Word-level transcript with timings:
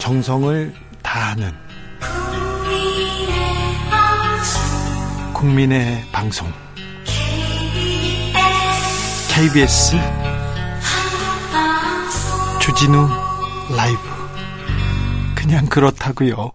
정성을 0.00 0.72
다하는 1.02 1.52
국민의 5.34 6.02
방송 6.10 6.50
KBS 9.28 9.96
주진우 12.60 13.08
라이브 13.76 14.00
그냥 15.36 15.66
그렇다고요. 15.66 16.52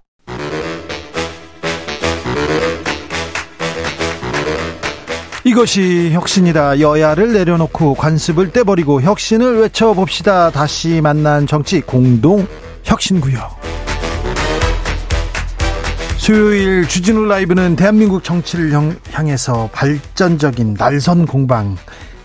이것이 5.44 6.10
혁신이다. 6.12 6.80
여야를 6.80 7.34
내려놓고 7.34 7.94
관습을 7.94 8.52
떼버리고 8.52 9.04
혁신을 9.04 9.60
외쳐봅시다. 9.60 10.50
다시 10.50 11.00
만난 11.02 11.46
정치 11.46 11.82
공동 11.82 12.48
혁신구역. 12.96 13.60
수요일 16.18 16.88
주진우 16.88 17.26
라이브는 17.26 17.76
대한민국 17.76 18.24
정치를 18.24 18.72
향해서 19.12 19.70
발전적인 19.74 20.76
날선 20.80 21.26
공방 21.26 21.76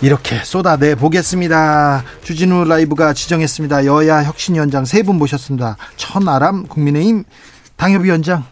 이렇게 0.00 0.36
쏟아내 0.44 0.94
보겠습니다. 0.94 2.04
주진우 2.22 2.64
라이브가 2.64 3.12
지정했습니다. 3.12 3.84
여야 3.86 4.22
혁신위원장 4.22 4.84
세 4.84 5.02
분 5.02 5.16
모셨습니다. 5.16 5.76
천아람 5.96 6.66
국민의힘 6.68 7.24
당협위원장 7.76 8.44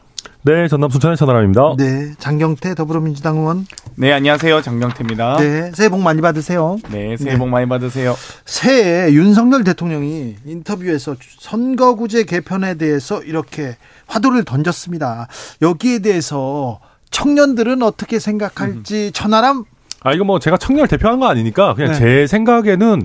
네, 0.48 0.66
전남 0.66 0.88
순천의 0.88 1.18
천하람입니다. 1.18 1.74
네, 1.76 2.14
장경태 2.18 2.74
더불어민주당 2.74 3.36
의원. 3.36 3.66
네, 3.96 4.14
안녕하세요. 4.14 4.62
장경태입니다. 4.62 5.36
네, 5.36 5.72
새해 5.74 5.90
복 5.90 6.00
많이 6.00 6.22
받으세요. 6.22 6.78
네, 6.90 7.18
새해 7.18 7.36
복 7.36 7.50
많이 7.50 7.68
받으세요. 7.68 8.16
새해 8.46 9.12
윤석열 9.12 9.62
대통령이 9.62 10.36
인터뷰에서 10.46 11.16
선거구제 11.40 12.24
개편에 12.24 12.78
대해서 12.78 13.22
이렇게 13.22 13.76
화두를 14.06 14.44
던졌습니다. 14.44 15.28
여기에 15.60 15.98
대해서 15.98 16.80
청년들은 17.10 17.82
어떻게 17.82 18.18
생각할지 18.18 19.12
천하람 19.12 19.64
아 20.00 20.14
이거 20.14 20.24
뭐 20.24 20.38
제가 20.38 20.56
청년을 20.56 20.88
대표한 20.88 21.20
거 21.20 21.26
아니니까 21.26 21.74
그냥 21.74 21.92
네. 21.92 21.98
제 21.98 22.26
생각에는 22.26 23.04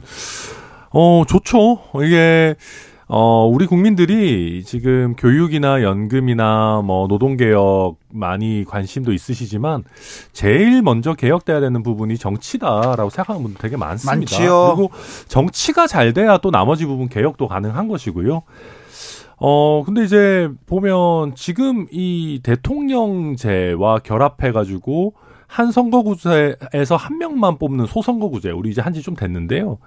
어 0.92 1.24
좋죠. 1.28 1.80
이게 2.06 2.56
어, 3.16 3.46
우리 3.46 3.68
국민들이 3.68 4.64
지금 4.66 5.16
교육이나 5.16 5.84
연금이나 5.84 6.82
뭐 6.84 7.06
노동개혁 7.06 7.98
많이 8.10 8.66
관심도 8.68 9.14
있으시지만 9.14 9.84
제일 10.32 10.82
먼저 10.82 11.14
개혁돼야 11.14 11.60
되는 11.60 11.84
부분이 11.84 12.18
정치다라고 12.18 13.12
생각하는 13.12 13.44
분들 13.44 13.62
되게 13.62 13.78
많습니다. 13.78 14.16
많지요. 14.16 14.74
그리고 14.76 14.92
정치가 15.28 15.86
잘 15.86 16.14
돼야 16.14 16.40
또 16.40 16.50
나머지 16.50 16.88
부분 16.88 17.08
개혁도 17.08 17.48
가능한 17.48 17.88
것이고요. 17.88 18.42
어, 19.38 19.84
근데 19.86 20.06
이제 20.06 20.50
보면 20.66 21.36
지금 21.36 21.86
이 21.92 22.40
대통령제와 22.42 24.00
결합해가지고 24.00 25.14
한 25.54 25.72
선거구제에서 25.72 26.96
한 26.98 27.20
명만 27.20 27.60
뽑는 27.60 27.86
소선거구제 27.86 28.50
우리 28.50 28.72
이제 28.72 28.82
한 28.82 28.92
지 28.94 29.04
좀 29.04 29.16
됐는데요. 29.16 29.78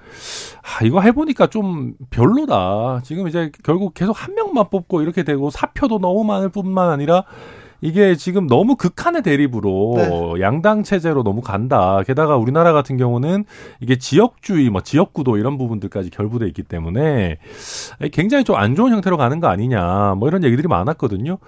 아 0.62 0.84
이거 0.84 1.00
해보니까 1.00 1.48
좀 1.48 1.94
별로다. 2.10 3.00
지금 3.02 3.26
이제 3.26 3.50
결국 3.64 3.92
계속 3.94 4.12
한 4.12 4.34
명만 4.34 4.70
뽑고 4.70 5.02
이렇게 5.02 5.24
되고 5.24 5.50
사표도 5.50 5.98
너무 5.98 6.22
많을 6.22 6.50
뿐만 6.50 6.90
아니라 6.90 7.24
이게 7.80 8.16
지금 8.16 8.46
너무 8.46 8.76
극한의 8.76 9.22
대립으로 9.22 9.94
네. 9.96 10.40
양당 10.42 10.82
체제로 10.82 11.22
너무 11.22 11.40
간다. 11.40 12.02
게다가 12.06 12.36
우리나라 12.36 12.72
같은 12.72 12.96
경우는 12.96 13.44
이게 13.80 13.96
지역주의, 13.96 14.70
뭐 14.70 14.80
지역구도 14.80 15.36
이런 15.36 15.58
부분들까지 15.58 16.10
결부돼 16.10 16.46
있기 16.48 16.62
때문에 16.62 17.38
굉장히 18.12 18.44
좀 18.44 18.56
안 18.56 18.74
좋은 18.74 18.90
형태로 18.92 19.16
가는 19.18 19.38
거 19.40 19.48
아니냐. 19.48 20.14
뭐 20.16 20.28
이런 20.28 20.42
얘기들이 20.42 20.66
많았거든요. 20.68 21.38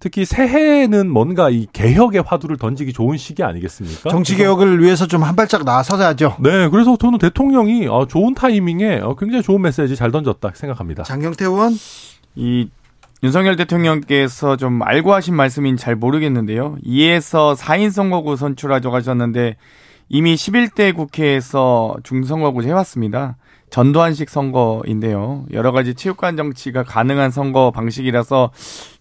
특히 0.00 0.24
새해는 0.24 1.10
뭔가 1.10 1.48
이 1.50 1.66
개혁의 1.72 2.22
화두를 2.26 2.56
던지기 2.58 2.92
좋은 2.92 3.16
시기 3.16 3.42
아니겠습니까? 3.42 4.10
정치 4.10 4.36
개혁을 4.36 4.82
위해서 4.82 5.06
좀 5.06 5.18
한 5.22 5.34
발짝 5.34 5.64
나서야죠. 5.64 6.36
네, 6.40 6.68
그래서 6.68 6.96
저는 6.96 7.18
대통령이 7.18 7.88
어, 7.88 8.06
좋은 8.06 8.34
타이밍에 8.34 9.00
어, 9.00 9.16
굉장히 9.16 9.42
좋은 9.42 9.60
메시지 9.62 9.96
잘 9.96 10.10
던졌다 10.12 10.52
생각합니다. 10.54 11.02
장경태 11.02 11.44
의원 11.46 11.72
이 12.36 12.68
윤석열 13.24 13.56
대통령께서 13.56 14.56
좀 14.56 14.80
알고 14.82 15.12
하신 15.12 15.34
말씀인지 15.34 15.82
잘 15.82 15.96
모르겠는데요. 15.96 16.76
2에서 16.84 17.56
4인 17.56 17.90
선거구 17.90 18.36
선출하자고 18.36 18.94
하셨는데 18.94 19.56
이미 20.08 20.36
11대 20.36 20.94
국회에서 20.94 21.96
중선거구제 22.04 22.68
해왔습니다. 22.68 23.36
전두환식 23.70 24.30
선거인데요. 24.30 25.44
여러 25.52 25.72
가지 25.72 25.94
체육관 25.94 26.36
정치가 26.36 26.84
가능한 26.84 27.30
선거 27.30 27.70
방식이라서 27.70 28.50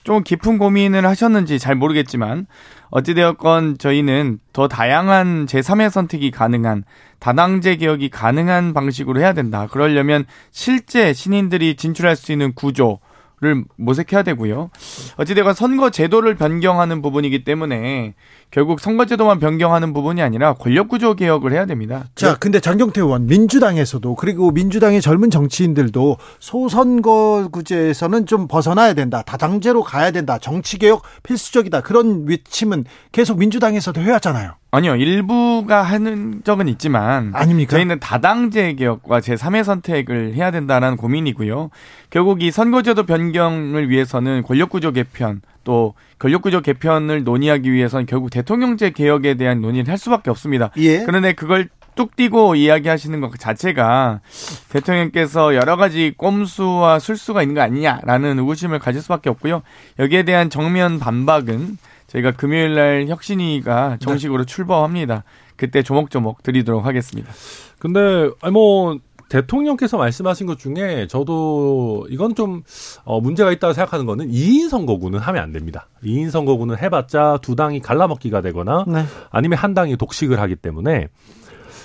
좀 0.03 0.23
깊은 0.23 0.57
고민을 0.57 1.05
하셨는지 1.05 1.59
잘 1.59 1.75
모르겠지만 1.75 2.47
어찌되었건 2.89 3.77
저희는 3.77 4.39
더 4.51 4.67
다양한 4.67 5.45
제3의 5.45 5.89
선택이 5.89 6.31
가능한 6.31 6.83
다당제 7.19 7.77
개혁이 7.77 8.09
가능한 8.09 8.73
방식으로 8.73 9.19
해야 9.19 9.33
된다. 9.33 9.67
그러려면 9.69 10.25
실제 10.51 11.13
신인들이 11.13 11.75
진출할 11.75 12.15
수 12.15 12.31
있는 12.31 12.53
구조 12.53 12.99
를 13.39 13.65
모색해야 13.75 14.23
되고요. 14.23 14.71
어찌되건 15.17 15.53
선거 15.53 15.91
제도를 15.91 16.35
변경하는 16.35 17.03
부분이기 17.03 17.43
때문에 17.43 18.15
결국 18.49 18.79
선거 18.79 19.05
제도만 19.05 19.39
변경하는 19.39 19.93
부분이 19.93 20.21
아니라 20.21 20.53
권력 20.53 20.87
구조 20.87 21.15
개혁을 21.15 21.51
해야 21.51 21.65
됩니다. 21.65 22.05
자, 22.15 22.35
근데 22.35 22.59
장경태 22.59 23.01
의원 23.01 23.27
민주당에서도 23.27 24.15
그리고 24.15 24.51
민주당의 24.51 25.01
젊은 25.01 25.29
정치인들도 25.29 26.17
소선거구제에서는 26.39 28.25
좀 28.25 28.47
벗어나야 28.47 28.93
된다. 28.93 29.21
다당제로 29.21 29.83
가야 29.83 30.11
된다. 30.11 30.37
정치 30.37 30.77
개혁 30.77 31.03
필수적이다. 31.23 31.81
그런 31.81 32.25
외침은 32.25 32.85
계속 33.11 33.37
민주당에서도 33.39 33.99
해왔잖아요. 33.99 34.53
아니요, 34.71 34.95
일부가 34.95 35.81
하는 35.81 36.41
적은 36.43 36.67
있지만 36.67 37.31
아닙니까? 37.33 37.71
저희는 37.71 37.99
다당제 37.99 38.73
개혁과 38.73 39.19
제3의 39.21 39.63
선택을 39.63 40.35
해야 40.35 40.51
된다는 40.51 40.97
고민이고요. 40.97 41.69
결국 42.09 42.41
이 42.41 42.51
선거제도 42.51 43.03
변경을 43.03 43.89
위해서는 43.89 44.43
권력구조 44.43 44.91
개편 44.91 45.41
또 45.67 45.95
권력구조 46.19 46.61
개편을 46.61 47.25
논의하기 47.25 47.69
위해서는 47.73 48.05
결국 48.05 48.29
대통령제 48.29 48.91
개혁에 48.91 49.33
대한 49.33 49.59
논의를 49.59 49.91
할 49.91 49.97
수밖에 49.97 50.29
없습니다. 50.29 50.71
예. 50.77 51.03
그런데 51.03 51.33
그걸 51.33 51.67
뚝 51.93 52.15
띄고 52.15 52.55
이야기하시는 52.55 53.19
것 53.19 53.37
자체가 53.37 54.21
대통령께서 54.69 55.55
여러 55.55 55.75
가지 55.75 56.13
꼼수와 56.15 56.99
술수가 56.99 57.41
있는 57.41 57.55
거 57.55 57.61
아니냐라는 57.61 58.39
의구심을 58.39 58.79
가질 58.79 59.01
수밖에 59.01 59.29
없고요. 59.29 59.61
여기에 59.99 60.23
대한 60.23 60.49
정면 60.49 60.99
반박은 60.99 61.77
저희가 62.07 62.31
금요일 62.31 62.75
날 62.75 63.05
혁신위가 63.09 63.97
정식으로 63.99 64.45
출범합니다. 64.45 65.25
그때 65.57 65.83
조목조목 65.83 66.43
드리도록 66.43 66.85
하겠습니다. 66.85 67.29
근데 67.77 68.29
아니 68.41 68.53
뭐 68.53 68.99
대통령께서 69.29 69.97
말씀하신 69.97 70.47
것 70.47 70.57
중에 70.57 71.07
저도 71.07 72.07
이건 72.09 72.35
좀 72.35 72.63
어, 73.03 73.19
문제가 73.19 73.51
있다고 73.51 73.73
생각하는 73.73 74.05
거는 74.05 74.29
2인 74.29 74.69
선거구는 74.69 75.19
하면 75.19 75.43
안 75.43 75.51
됩니다. 75.51 75.87
2인 76.03 76.29
선거구는 76.29 76.77
해봤자 76.77 77.39
두 77.41 77.55
당이 77.55 77.81
갈라먹기가 77.81 78.41
되거나 78.41 78.85
네. 78.87 79.03
아니면 79.29 79.57
한 79.57 79.73
당이 79.73 79.97
독식을 79.97 80.39
하기 80.39 80.55
때문에 80.55 81.09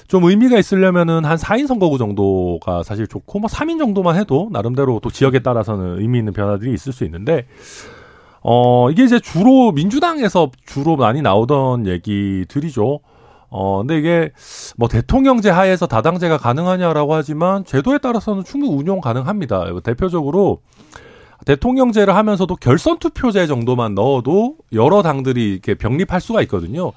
좀 0.09 0.25
의미가 0.25 0.59
있으려면은 0.59 1.25
한 1.25 1.37
4인 1.37 1.67
선거구 1.67 1.99
정도가 1.99 2.83
사실 2.83 3.07
좋고 3.07 3.39
뭐 3.39 3.49
3인 3.49 3.79
정도만 3.79 4.17
해도 4.17 4.49
나름대로 4.53 5.01
또 5.03 5.11
지역에 5.11 5.39
따라서는 5.41 6.01
의미 6.01 6.19
있는 6.19 6.33
변화들이 6.33 6.73
있을 6.75 6.93
수 6.93 7.05
있는데 7.05 7.47
어 8.43 8.91
이게 8.91 9.05
이제 9.05 9.21
주로 9.21 9.73
민주당에서 9.73 10.51
주로 10.67 10.97
많이 10.97 11.23
나오던 11.23 11.87
얘기들이죠. 11.87 13.01
어, 13.55 13.81
근데 13.81 13.99
이게 13.99 14.33
뭐 14.79 14.89
대통령제 14.89 15.51
하에서 15.51 15.87
다당제가 15.87 16.39
가능하냐라고 16.39 17.13
하지만 17.15 17.67
제도에 17.67 17.99
따라서는 17.99 18.45
충분히 18.45 18.75
운용 18.75 19.03
가능합니다. 19.03 19.67
대표적으로 19.85 20.63
대통령제를 21.45 22.15
하면서도 22.15 22.57
결선 22.57 22.99
투표제 22.99 23.47
정도만 23.47 23.95
넣어도 23.95 24.57
여러 24.73 25.03
당들이 25.03 25.53
이렇게 25.53 25.75
병립할 25.75 26.21
수가 26.21 26.41
있거든요. 26.43 26.93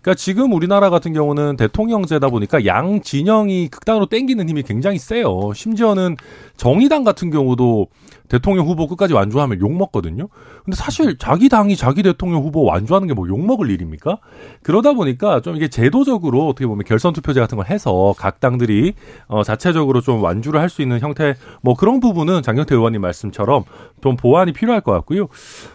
그러니까 0.00 0.14
지금 0.14 0.52
우리나라 0.52 0.90
같은 0.90 1.12
경우는 1.12 1.56
대통령제다 1.56 2.28
보니까 2.28 2.64
양 2.66 3.00
진영이 3.02 3.68
극단으로 3.68 4.06
땡기는 4.06 4.48
힘이 4.48 4.62
굉장히 4.62 4.98
세요. 4.98 5.52
심지어는 5.54 6.16
정의당 6.56 7.04
같은 7.04 7.30
경우도 7.30 7.88
대통령 8.28 8.66
후보 8.66 8.86
끝까지 8.86 9.14
완주하면 9.14 9.58
욕 9.60 9.72
먹거든요. 9.72 10.28
근데 10.64 10.76
사실 10.76 11.16
자기 11.18 11.48
당이 11.48 11.76
자기 11.76 12.02
대통령 12.02 12.42
후보 12.42 12.62
완주하는 12.64 13.08
게 13.08 13.14
뭐 13.14 13.26
욕 13.28 13.44
먹을 13.44 13.70
일입니까? 13.70 14.18
그러다 14.62 14.92
보니까 14.92 15.40
좀 15.40 15.56
이게 15.56 15.68
제도적으로 15.68 16.46
어떻게 16.46 16.66
보면 16.66 16.84
결선 16.84 17.12
투표제 17.12 17.40
같은 17.40 17.56
걸 17.56 17.66
해서 17.68 18.14
각 18.18 18.38
당들이 18.40 18.94
어 19.28 19.42
자체적으로 19.42 20.00
좀 20.00 20.22
완주를 20.22 20.60
할 20.60 20.68
수 20.68 20.82
있는 20.82 21.00
형태 21.00 21.34
뭐 21.62 21.74
그런 21.74 21.98
부분은 21.98 22.42
장경태 22.42 22.74
의원님 22.74 23.00
말씀처럼 23.00 23.64
좀 24.02 24.16
보완이 24.16 24.52
필요할 24.52 24.82
것 24.82 24.92
같고요. 24.92 25.28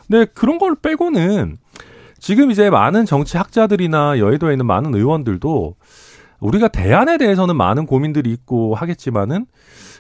근데 0.08 0.26
그런 0.34 0.60
걸 0.60 0.76
빼고는 0.76 1.58
지금 2.24 2.52
이제 2.52 2.70
많은 2.70 3.04
정치 3.04 3.36
학자들이나 3.36 4.18
여의도에 4.18 4.54
있는 4.54 4.66
많은 4.66 4.96
의원들도 4.96 5.76
우리가 6.40 6.70
대안에 6.70 7.18
대해서는 7.18 7.58
많은 7.58 7.86
고민들이 7.86 8.32
있고 8.32 8.76
하겠지만은 8.76 9.46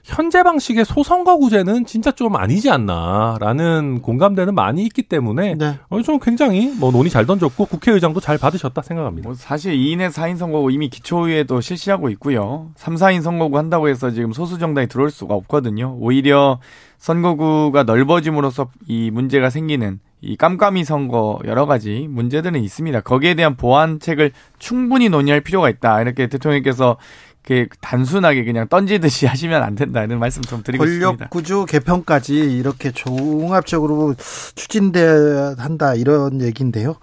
현재 0.05 0.41
방식의 0.41 0.85
소선거구제는 0.85 1.85
진짜 1.85 2.11
좀 2.11 2.37
아니지 2.37 2.69
않나라는 2.69 4.01
공감대는 4.01 4.55
많이 4.55 4.83
있기 4.83 5.03
때문에 5.03 5.55
네. 5.55 5.79
어, 5.89 6.01
좀 6.01 6.17
굉장히 6.19 6.73
뭐 6.73 6.91
논의 6.91 7.09
잘 7.09 7.25
던졌고 7.25 7.65
국회의장도 7.65 8.21
잘 8.21 8.37
받으셨다 8.37 8.81
생각합니다. 8.81 9.27
뭐 9.27 9.35
사실 9.35 9.73
2인의 9.73 10.09
4인 10.09 10.37
선거구 10.37 10.71
이미 10.71 10.87
기초의회도 10.87 11.59
실시하고 11.59 12.09
있고요. 12.11 12.71
3, 12.77 12.95
4인 12.95 13.21
선거구 13.21 13.57
한다고 13.57 13.89
해서 13.89 14.11
지금 14.11 14.31
소수 14.31 14.59
정당이 14.59 14.87
들어올 14.87 15.09
수가 15.09 15.33
없거든요. 15.35 15.97
오히려 15.99 16.61
선거구가 16.99 17.83
넓어짐으로써 17.83 18.69
이 18.87 19.11
문제가 19.11 19.49
생기는 19.49 19.99
이 20.25 20.37
깜깜이 20.37 20.85
선거 20.85 21.37
여러 21.43 21.65
가지 21.65 22.07
문제들은 22.09 22.63
있습니다. 22.63 23.01
거기에 23.01 23.33
대한 23.33 23.57
보완책을 23.57 24.31
충분히 24.57 25.09
논의할 25.09 25.41
필요가 25.41 25.69
있다. 25.69 26.01
이렇게 26.01 26.27
대통령께서 26.27 26.97
그 27.43 27.67
단순하게 27.81 28.45
그냥 28.45 28.67
던지듯이 28.67 29.25
하시면 29.27 29.61
안 29.61 29.75
된다는 29.75 30.19
말씀 30.19 30.41
좀 30.41 30.63
드리고 30.63 30.83
권력 30.83 30.93
싶습니다. 30.93 31.29
구조 31.29 31.65
개편까지 31.65 32.35
이렇게 32.35 32.91
종합적으로 32.91 34.15
추진돼야 34.55 35.55
한다 35.57 35.95
이런 35.95 36.41
얘기인데요. 36.41 36.97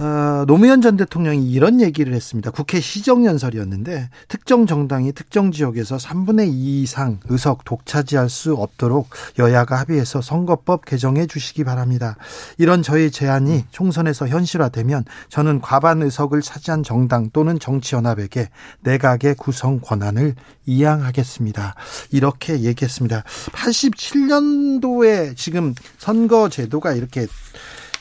어, 0.00 0.46
노무현 0.46 0.80
전 0.80 0.96
대통령이 0.96 1.50
이런 1.50 1.82
얘기를 1.82 2.14
했습니다. 2.14 2.50
국회 2.50 2.80
시정연설이었는데 2.80 4.08
특정 4.28 4.66
정당이 4.66 5.12
특정 5.12 5.52
지역에서 5.52 5.98
3분의 5.98 6.48
2 6.48 6.80
이상 6.80 7.20
의석 7.28 7.66
독차지할 7.66 8.30
수 8.30 8.54
없도록 8.54 9.10
여야가 9.38 9.78
합의해서 9.78 10.22
선거법 10.22 10.86
개정해 10.86 11.26
주시기 11.26 11.64
바랍니다. 11.64 12.16
이런 12.56 12.82
저의 12.82 13.10
제안이 13.10 13.64
총선에서 13.72 14.26
현실화되면 14.28 15.04
저는 15.28 15.60
과반 15.60 16.00
의석을 16.00 16.40
차지한 16.40 16.82
정당 16.82 17.28
또는 17.34 17.58
정치연합에게 17.58 18.48
내각의 18.80 19.34
구성 19.34 19.69
권한을 19.78 20.34
이양하겠습니다. 20.66 21.76
이렇게 22.10 22.60
얘기했습니다. 22.62 23.22
87년도에 23.52 25.36
지금 25.36 25.74
선거 25.98 26.48
제도가 26.48 26.94
이렇게 26.94 27.26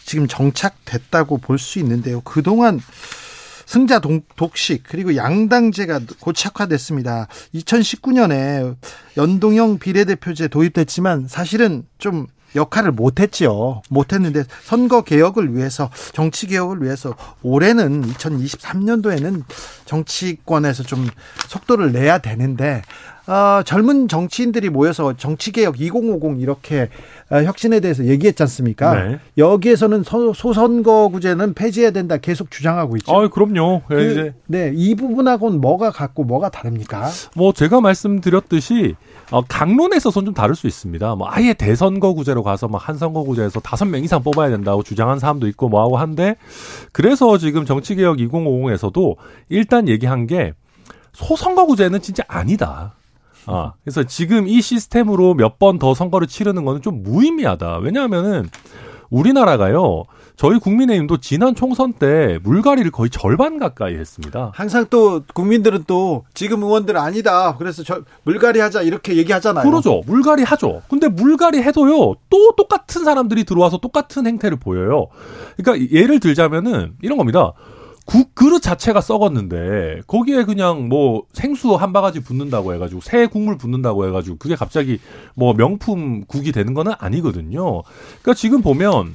지금 0.06 0.28
정착됐다고 0.28 1.38
볼 1.38 1.60
수 1.60 1.78
있는데요. 1.78 2.22
그동안 2.22 2.80
승자 3.68 4.02
독식 4.36 4.82
그리고 4.88 5.16
양당제가 5.16 6.00
고착화됐습니다. 6.20 7.28
2019년에 7.54 8.76
연동형 9.16 9.78
비례대표제 9.78 10.48
도입됐지만 10.48 11.28
사실은 11.28 11.86
좀 12.00 12.26
역할을 12.56 12.92
못했지요. 12.92 13.82
못했는데 13.90 14.44
선거 14.64 15.02
개혁을 15.02 15.56
위해서 15.56 15.90
정치 16.14 16.48
개혁을 16.48 16.84
위해서 16.84 17.16
올해는 17.44 18.14
2023년도에는 18.14 19.44
정치권에서 19.86 20.84
좀 20.84 21.08
속도를 21.48 21.92
내야 21.92 22.18
되는데 22.20 22.82
어, 23.30 23.62
젊은 23.64 24.08
정치인들이 24.10 24.70
모여서 24.70 25.16
정치개혁 25.16 25.80
2050 25.80 26.42
이렇게 26.42 26.90
어, 27.30 27.38
혁신에 27.44 27.80
대해서 27.80 28.04
얘기했지 28.06 28.44
않습니까? 28.44 28.96
네. 28.96 29.20
여기에서는 29.38 30.04
소, 30.04 30.34
소선거구제는 30.34 31.54
폐지해야 31.54 31.92
된다 31.92 32.18
계속 32.18 32.52
주장하고 32.52 32.98
있죠. 32.98 33.16
아, 33.16 33.28
그럼요. 33.30 33.84
그, 33.88 34.12
이제. 34.12 34.34
네, 34.48 34.72
이 34.76 34.96
부분하고는 34.96 35.62
뭐가 35.62 35.92
같고 35.92 36.24
뭐가 36.24 36.50
다릅니까? 36.50 37.08
뭐 37.36 37.54
제가 37.54 37.80
말씀드렸듯이 37.82 38.96
어, 39.32 39.42
강론에 39.48 39.96
있어서는 39.98 40.26
좀 40.26 40.34
다를 40.34 40.56
수 40.56 40.66
있습니다. 40.68 41.16
뭐 41.16 41.28
아예 41.30 41.54
대선거구제로 41.54 42.44
가서 42.44 42.68
막 42.68 42.80
한 42.90 42.98
선거구제에서 42.98 43.60
다섯 43.60 43.86
명 43.86 44.04
이상 44.04 44.24
뽑아야 44.24 44.50
된다고 44.50 44.82
주장한 44.82 45.20
사람도 45.20 45.48
있고 45.50 45.70
뭐하고 45.70 45.98
한데 45.98 46.38
그래서 46.92 47.38
지금 47.38 47.66
정치개혁 47.66 48.18
2050에서도 48.18 49.16
일단 49.50 49.88
얘기한 49.88 50.26
게 50.26 50.54
소선거구제는 51.14 52.02
진짜 52.02 52.24
아니다. 52.28 52.96
아, 53.46 53.74
그래서 53.84 54.04
지금 54.04 54.48
이 54.48 54.62
시스템으로 54.62 55.34
몇 55.34 55.58
번 55.60 55.80
더 55.80 55.94
선거를 55.94 56.28
치르는 56.28 56.66
거는 56.66 56.82
좀 56.82 57.04
무의미하다. 57.04 57.78
왜냐하면은 57.80 58.50
우리나라가요. 59.10 60.04
저희 60.36 60.58
국민의힘도 60.60 61.18
지난 61.18 61.54
총선 61.54 61.92
때 61.94 62.40
물갈이를 62.44 62.92
거의 62.92 63.10
절반 63.10 63.60
가까이 63.60 63.96
했습니다. 63.96 64.52
항상 64.54 64.86
또 64.90 65.24
국민들은 65.34 65.84
또 65.88 66.24
지금 66.34 66.64
의원들 66.64 66.96
아니다. 66.96 67.58
그래서 67.58 67.84
저 67.84 68.02
물갈이 68.24 68.60
하자 68.60 68.84
이렇게 68.84 69.18
얘기하잖아요. 69.18 69.70
그러죠. 69.70 70.02
물갈이 70.06 70.44
하죠. 70.44 70.82
근데 70.90 71.10
물갈이 71.10 71.62
해도요. 71.62 72.16
또 72.30 72.56
똑같은 72.56 73.04
사람들이 73.04 73.44
들어와서 73.44 73.80
똑같은 73.80 74.28
행태를 74.28 74.58
보여요. 74.60 75.08
그러니까 75.58 75.92
예를 75.94 76.20
들자면은 76.22 76.94
이런 77.02 77.18
겁니다. 77.18 77.52
국 78.10 78.34
그릇 78.34 78.62
자체가 78.62 79.02
썩었는데 79.02 80.02
거기에 80.08 80.44
그냥 80.44 80.90
뭐 80.90 81.26
생수 81.32 81.76
한 81.76 81.94
바가지 81.94 82.22
붓는다고 82.22 82.74
해가지고 82.74 83.02
새 83.02 83.28
국물 83.28 83.60
붓는다고 83.60 84.08
해가지고 84.08 84.38
그게 84.38 84.56
갑자기 84.56 85.00
뭐 85.36 85.54
명품 85.54 86.26
국이 86.26 86.52
되는 86.52 86.74
거는 86.74 86.94
아니거든요. 86.98 87.84
그러니까 87.84 88.34
지금 88.34 88.64
보면 88.64 89.14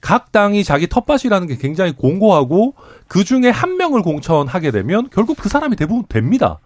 각 0.00 0.32
당이 0.32 0.64
자기 0.64 0.86
텃밭이라는 0.86 1.46
게 1.46 1.56
굉장히 1.58 1.92
공고하고 1.92 2.74
그 3.06 3.22
중에 3.22 3.50
한 3.50 3.76
명을 3.76 4.00
공천하게 4.00 4.70
되면 4.70 5.10
결국 5.12 5.36
그 5.36 5.50
사람이 5.50 5.76
대부분 5.76 6.06
됩니다. 6.08 6.58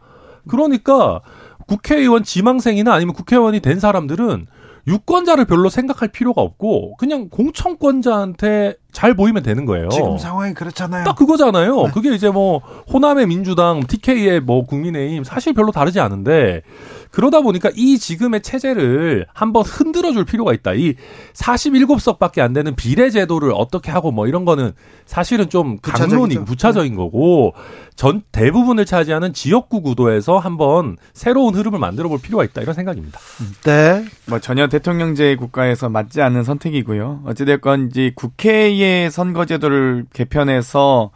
그러니까 0.47 1.21
국회의원 1.67 2.23
지망생이나 2.23 2.95
아니면 2.95 3.13
국회의원이 3.13 3.59
된 3.59 3.81
사람들은 3.81 4.47
유권자를 4.87 5.47
별로 5.47 5.69
생각할 5.69 6.13
필요가 6.13 6.43
없고 6.43 6.97
그냥 6.97 7.29
공천권자한테 7.29 8.77
잘 8.97 9.13
보이면 9.13 9.43
되는 9.43 9.67
거예요. 9.67 9.91
지금 9.91 10.17
상황이 10.17 10.55
그렇잖아요. 10.55 11.05
딱 11.05 11.17
그거잖아요. 11.17 11.83
네. 11.83 11.91
그게 11.93 12.15
이제 12.15 12.31
뭐 12.31 12.63
호남의 12.91 13.27
민주당, 13.27 13.87
TK의 13.87 14.41
뭐 14.41 14.65
국민의힘 14.65 15.23
사실 15.23 15.53
별로 15.53 15.71
다르지 15.71 16.01
않은데 16.01 16.63
그러다 17.11 17.43
보니까 17.43 17.71
이 17.77 17.99
지금의 17.99 18.41
체제를 18.41 19.27
한번 19.35 19.65
흔들어 19.67 20.13
줄 20.13 20.25
필요가 20.25 20.55
있다. 20.55 20.73
이 20.73 20.95
47석밖에 21.35 22.41
안 22.41 22.55
되는 22.55 22.75
비례 22.75 23.11
제도를 23.11 23.53
어떻게 23.55 23.91
하고 23.91 24.13
뭐 24.13 24.27
이런 24.27 24.47
거는 24.47 24.73
사실은 25.05 25.51
좀 25.51 25.77
강론이고 25.83 26.47
부차적인 26.47 26.93
네. 26.93 26.97
거고 26.97 27.53
전 27.97 28.23
대부분을 28.33 28.87
차지하는 28.87 29.33
지역구 29.35 29.83
구도에서 29.83 30.39
한번 30.39 30.97
새로운 31.13 31.55
흐름을 31.55 31.79
만들어 31.79 32.09
볼 32.09 32.19
필요가 32.19 32.45
있다. 32.45 32.63
이런 32.63 32.75
생각입니다. 32.75 33.19
네. 33.65 34.05
뭐 34.27 34.39
전혀 34.39 34.69
대통령제 34.69 35.37
국가에서 35.37 35.89
맞지 35.89 36.21
않는 36.23 36.45
선택이고요. 36.45 37.23
어찌 37.27 37.45
됐건 37.45 37.89
이제 37.91 38.13
국회의 38.15 38.86
의 38.87 39.11
선거제도를 39.11 40.07
개편해서 40.13 41.11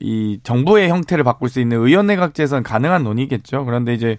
이 0.00 0.40
정부의 0.42 0.88
형태를 0.88 1.24
바꿀 1.24 1.50
수 1.50 1.60
있는 1.60 1.78
의원내각제에서는 1.84 2.62
가능한 2.62 3.04
논의겠죠. 3.04 3.64
그런데 3.66 3.92
이제 3.92 4.16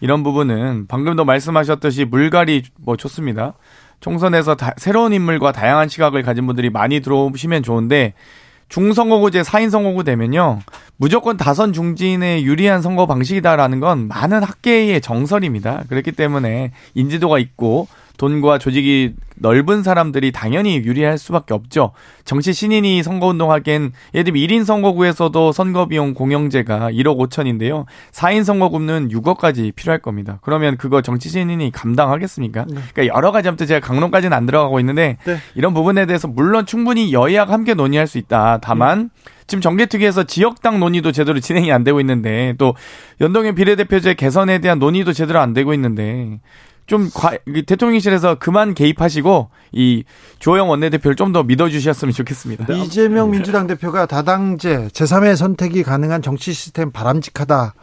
이런 0.00 0.22
부분은 0.22 0.86
방금도 0.86 1.24
말씀하셨듯이 1.24 2.06
물갈이 2.06 2.62
뭐 2.78 2.96
좋습니다. 2.96 3.54
총선에서 4.00 4.54
다, 4.54 4.72
새로운 4.78 5.12
인물과 5.12 5.52
다양한 5.52 5.88
시각을 5.88 6.22
가진 6.22 6.46
분들이 6.46 6.70
많이 6.70 7.00
들어오시면 7.00 7.62
좋은데 7.62 8.14
중선거구제 8.68 9.42
4인 9.42 9.70
선거구 9.70 10.04
되면요. 10.04 10.60
무조건 10.96 11.36
다선 11.36 11.72
중진에 11.72 12.42
유리한 12.42 12.82
선거 12.82 13.06
방식이다라는 13.06 13.80
건 13.80 14.08
많은 14.08 14.42
학계의 14.42 15.00
정설입니다. 15.00 15.84
그렇기 15.88 16.12
때문에 16.12 16.72
인지도가 16.94 17.38
있고 17.38 17.88
돈과 18.18 18.58
조직이 18.58 19.14
넓은 19.36 19.82
사람들이 19.82 20.32
당연히 20.32 20.76
유리할 20.76 21.16
수밖에 21.16 21.54
없죠. 21.54 21.92
정치 22.24 22.52
신인이 22.52 23.02
선거운동하기엔 23.02 23.92
예를 24.12 24.24
들면 24.24 24.42
1인 24.42 24.64
선거구에서도 24.64 25.52
선거비용 25.52 26.14
공영제가 26.14 26.90
1억 26.90 27.16
5천인데요. 27.16 27.86
4인 28.12 28.44
선거구는 28.44 29.08
6억까지 29.08 29.74
필요할 29.74 30.00
겁니다. 30.00 30.40
그러면 30.42 30.76
그거 30.76 31.00
정치 31.00 31.28
신인이 31.28 31.70
감당하겠습니까? 31.70 32.66
네. 32.68 32.80
그러니까 32.92 33.16
여러 33.16 33.30
가지 33.30 33.48
아무튼 33.48 33.66
제가 33.66 33.86
강론까지는 33.86 34.36
안 34.36 34.44
들어가고 34.44 34.80
있는데 34.80 35.16
네. 35.24 35.38
이런 35.54 35.72
부분에 35.72 36.04
대해서 36.06 36.26
물론 36.26 36.66
충분히 36.66 37.12
여야가 37.12 37.52
함께 37.52 37.74
논의할 37.74 38.08
수 38.08 38.18
있다. 38.18 38.58
다만 38.60 38.98
음. 38.98 39.10
지금 39.46 39.62
정개특위에서 39.62 40.24
지역당 40.24 40.78
논의도 40.78 41.10
제대로 41.10 41.40
진행이 41.40 41.72
안 41.72 41.82
되고 41.82 42.00
있는데 42.00 42.54
또 42.58 42.74
연동형 43.20 43.54
비례대표제 43.54 44.14
개선에 44.14 44.58
대한 44.58 44.78
논의도 44.78 45.14
제대로 45.14 45.40
안 45.40 45.54
되고 45.54 45.72
있는데 45.72 46.38
좀 46.88 47.10
과, 47.14 47.36
대통령실에서 47.66 48.36
그만 48.40 48.74
개입하시고 48.74 49.50
이 49.72 50.02
조영 50.40 50.68
원내대표를 50.70 51.14
좀 51.14 51.28
더 51.28 51.42
믿어주셨으면 51.42 52.14
좋겠습니다. 52.14 52.72
이재명 52.72 53.30
민주당 53.30 53.66
대표가 53.66 54.06
다당제 54.06 54.88
제3의 54.94 55.36
선택이 55.36 55.82
가능한 55.82 56.22
정치 56.22 56.54
시스템 56.54 56.90
바람직하다. 56.90 57.74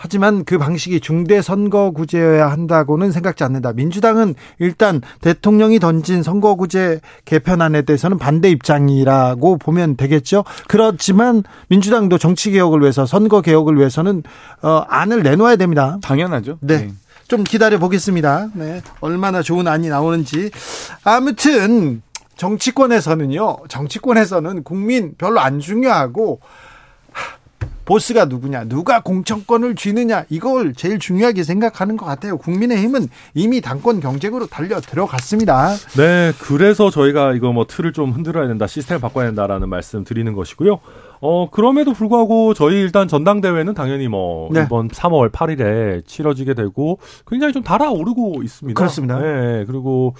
하지만 0.00 0.44
그 0.44 0.56
방식이 0.58 1.00
중대 1.00 1.42
선거구제여야 1.42 2.50
한다고는 2.50 3.10
생각지 3.12 3.44
않는다. 3.44 3.72
민주당은 3.74 4.36
일단 4.58 5.02
대통령이 5.20 5.80
던진 5.80 6.22
선거구제 6.22 7.00
개편안에 7.26 7.82
대해서는 7.82 8.16
반대 8.16 8.48
입장이라고 8.48 9.58
보면 9.58 9.96
되겠죠. 9.96 10.44
그렇지만 10.68 11.42
민주당도 11.68 12.16
정치 12.16 12.52
개혁을 12.52 12.80
위해서 12.80 13.04
선거 13.06 13.42
개혁을 13.42 13.76
위해서는 13.76 14.22
어 14.62 14.84
안을 14.88 15.22
내놓아야 15.24 15.56
됩니다. 15.56 15.98
당연하죠. 16.00 16.58
네. 16.62 16.76
네. 16.78 16.90
좀 17.28 17.44
기다려 17.44 17.78
보겠습니다. 17.78 18.48
네. 18.54 18.82
얼마나 19.00 19.42
좋은 19.42 19.68
안이 19.68 19.88
나오는지. 19.90 20.50
아무튼 21.04 22.02
정치권에서는요. 22.36 23.58
정치권에서는 23.68 24.64
국민 24.64 25.14
별로 25.18 25.38
안 25.40 25.60
중요하고 25.60 26.40
보스가 27.84 28.26
누구냐, 28.26 28.64
누가 28.64 29.00
공천권을 29.00 29.74
쥐느냐 29.74 30.24
이걸 30.28 30.74
제일 30.74 30.98
중요하게 30.98 31.42
생각하는 31.42 31.96
것 31.96 32.04
같아요. 32.04 32.36
국민의힘은 32.36 33.08
이미 33.32 33.62
당권 33.62 34.00
경쟁으로 34.00 34.46
달려 34.46 34.78
들어갔습니다. 34.78 35.74
네, 35.96 36.32
그래서 36.38 36.90
저희가 36.90 37.32
이거 37.32 37.50
뭐 37.52 37.66
틀을 37.66 37.94
좀 37.94 38.12
흔들어야 38.12 38.46
된다, 38.46 38.66
시스템 38.66 39.00
바꿔야 39.00 39.26
된다라는 39.26 39.70
말씀 39.70 40.04
드리는 40.04 40.34
것이고요. 40.34 40.80
어, 41.20 41.50
그럼에도 41.50 41.92
불구하고 41.92 42.54
저희 42.54 42.76
일단 42.76 43.08
전당대회는 43.08 43.74
당연히 43.74 44.08
뭐 44.08 44.48
네. 44.52 44.62
이번 44.64 44.88
3월 44.88 45.30
8일에 45.30 46.06
치러지게 46.06 46.54
되고 46.54 46.98
굉장히 47.26 47.52
좀 47.52 47.62
달아오르고 47.62 48.42
있습니다. 48.42 48.78
그렇습니다. 48.78 49.18
네, 49.18 49.64
그리고 49.66 50.14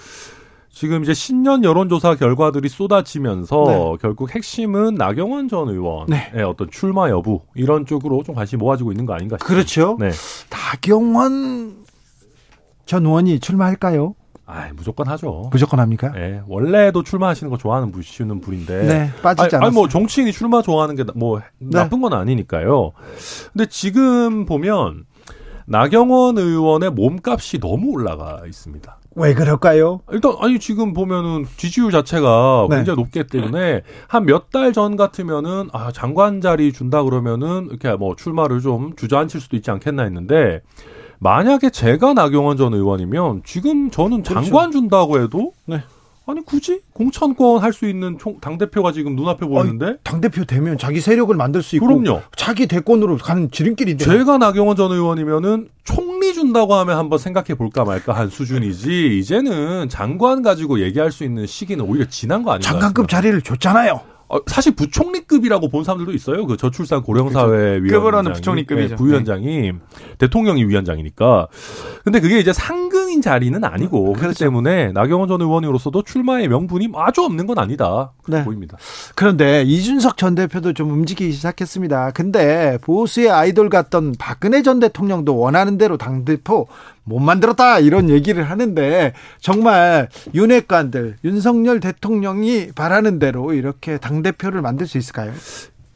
지금 0.71 1.03
이제 1.03 1.13
신년 1.13 1.63
여론조사 1.63 2.15
결과들이 2.15 2.69
쏟아지면서 2.69 3.63
네. 3.67 3.97
결국 4.01 4.33
핵심은 4.33 4.95
나경원 4.95 5.47
전 5.49 5.67
의원의 5.67 6.31
네. 6.33 6.41
어떤 6.43 6.69
출마 6.69 7.09
여부 7.09 7.41
이런 7.55 7.85
쪽으로 7.85 8.23
좀 8.23 8.35
관심이 8.35 8.59
모아지고 8.59 8.91
있는 8.91 9.05
거 9.05 9.13
아닌가 9.13 9.37
싶습니다. 9.37 9.45
그렇죠. 9.45 9.97
네. 9.99 10.11
나경원 10.49 11.85
전 12.85 13.05
의원이 13.05 13.39
출마할까요? 13.39 14.15
아, 14.51 14.69
무조건 14.75 15.07
하죠. 15.07 15.49
무조건 15.51 15.79
합니까? 15.79 16.11
네, 16.11 16.41
원래도 16.47 17.03
출마하시는 17.03 17.49
거 17.51 17.57
좋아하는 17.57 17.91
분이시는 17.91 18.41
분인데. 18.41 18.83
네, 18.87 19.11
빠지지 19.21 19.55
않았어요. 19.55 19.67
아니, 19.67 19.73
뭐 19.75 19.87
정치인이 19.87 20.31
출마 20.31 20.61
좋아하는 20.61 20.95
게뭐 20.95 21.39
네. 21.59 21.69
나쁜 21.71 22.01
건 22.01 22.13
아니니까요. 22.13 22.91
근데 23.53 23.65
지금 23.67 24.45
보면 24.45 25.05
나경원 25.67 26.37
의원의 26.39 26.91
몸값이 26.91 27.59
너무 27.59 27.91
올라가 27.91 28.41
있습니다. 28.45 28.97
왜 29.15 29.33
그럴까요? 29.33 30.01
일단 30.11 30.33
아니 30.39 30.59
지금 30.59 30.93
보면은 30.93 31.45
지지율 31.57 31.91
자체가 31.91 32.67
네. 32.69 32.77
굉장히 32.77 32.97
높기 32.97 33.23
때문에 33.27 33.81
한 34.07 34.23
몇 34.25 34.49
달 34.51 34.71
전 34.73 34.95
같으면은 34.95 35.69
아 35.73 35.91
장관 35.91 36.41
자리 36.41 36.71
준다 36.73 37.03
그러면은 37.03 37.67
이렇게 37.69 37.95
뭐 37.95 38.15
출마를 38.15 38.61
좀 38.61 38.95
주저앉힐 38.95 39.41
수도 39.41 39.55
있지 39.57 39.69
않겠나 39.71 40.03
했는데 40.03 40.61
만약에 41.19 41.69
제가 41.69 42.13
나경원 42.13 42.57
전 42.57 42.73
의원이면 42.73 43.43
지금 43.45 43.91
저는 43.91 44.23
장관 44.23 44.71
준다고 44.71 45.19
해도 45.21 45.51
그렇죠. 45.51 45.53
네. 45.65 45.83
아니 46.25 46.45
굳이 46.45 46.81
공천권 46.93 47.59
할 47.63 47.73
수 47.73 47.89
있는 47.89 48.17
당 48.39 48.59
대표가 48.59 48.91
지금 48.91 49.15
눈앞에 49.15 49.47
보이는데 49.47 49.95
당 50.03 50.21
대표 50.21 50.45
되면 50.45 50.77
자기 50.77 51.01
세력을 51.01 51.35
만들 51.35 51.63
수 51.63 51.75
있고 51.75 51.87
그럼요. 51.87 52.21
자기 52.35 52.67
대권으로 52.67 53.17
가는 53.17 53.49
지름길인데 53.49 54.05
제가 54.05 54.37
나경원 54.37 54.77
전 54.77 54.91
의원이면은 54.91 55.69
총리 55.83 56.33
준다고 56.35 56.75
하면 56.75 56.97
한번 56.97 57.17
생각해 57.17 57.55
볼까 57.55 57.83
말까 57.83 58.13
한 58.13 58.29
수준이지 58.29 59.17
이제는 59.17 59.89
장관 59.89 60.43
가지고 60.43 60.81
얘기할 60.81 61.11
수 61.11 61.23
있는 61.23 61.47
시기는 61.47 61.83
오히려 61.83 62.05
지난 62.09 62.43
거 62.43 62.51
아닌가 62.51 62.69
장관급. 62.69 63.09
자리를 63.09 63.41
줬잖아요. 63.41 63.99
어, 64.29 64.39
사실 64.45 64.75
부총리급이라고 64.75 65.69
본 65.69 65.83
사람들도 65.83 66.13
있어요. 66.13 66.45
그 66.45 66.55
저출산 66.55 67.01
고령사회 67.01 67.79
급으로는 67.81 68.31
위원장이 68.31 68.33
부총리급이죠. 68.35 68.89
네, 68.89 68.95
부위원장이 68.95 69.71
대통령이 70.19 70.63
위원장이니까. 70.65 71.47
근데 72.03 72.19
그게 72.19 72.39
이제 72.39 72.53
상근인 72.53 73.23
자리는 73.23 73.63
아니고 73.63 74.03
그렇기 74.03 74.19
그렇죠. 74.19 74.45
때문에 74.45 74.91
나경원 74.91 75.29
전 75.29 75.41
의원으로서도 75.41 76.03
출마의 76.03 76.47
명분이 76.47 76.89
아주 76.95 77.23
없는 77.23 77.47
건 77.47 77.57
아니다. 77.57 78.11
네. 78.27 78.43
보입니다. 78.43 78.77
그런데 79.15 79.63
이준석 79.63 80.17
전 80.17 80.35
대표도 80.35 80.73
좀 80.73 80.91
움직이기 80.91 81.31
시작했습니다. 81.31 82.11
근데 82.11 82.77
보수의 82.81 83.31
아이돌 83.31 83.69
같던 83.69 84.13
박근혜 84.19 84.61
전 84.61 84.79
대통령도 84.79 85.37
원하는 85.37 85.79
대로 85.79 85.97
당 85.97 86.23
대표 86.23 86.67
못 87.09 87.19
만들었다 87.19 87.79
이런 87.79 88.09
얘기를 88.09 88.43
하는데 88.43 89.13
정말 89.41 90.07
윤핵관들 90.33 91.17
윤석열 91.25 91.79
대통령이 91.79 92.69
바라는 92.75 93.19
대로 93.19 93.53
이렇게 93.53 93.97
당 93.97 94.21
대표를 94.21 94.61
만들 94.61 94.87
수 94.87 94.97
있을까요? 94.97 95.33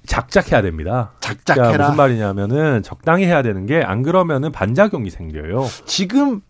작작해야 0.05 0.61
됩니다. 0.61 1.13
작작해라. 1.21 1.67
그러니까 1.67 1.83
무슨 1.85 1.97
말이냐면은 1.97 2.83
적당히 2.83 3.23
해야 3.25 3.41
되는 3.41 3.65
게 3.65 3.81
안 3.81 4.03
그러면은 4.03 4.51
반작용이 4.51 5.09
생겨요. 5.09 5.65
지금 5.85 6.41